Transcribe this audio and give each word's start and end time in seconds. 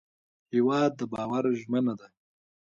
هېواد 0.53 0.91
د 0.99 1.01
باور 1.13 1.43
ژمنه 1.61 1.93
ده. 1.99 2.07